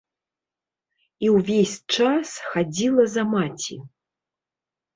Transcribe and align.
І 1.27 1.29
ўвесь 1.35 1.75
час 1.99 2.27
хадзіла 2.55 3.07
за 3.15 3.23
маці. 3.37 3.81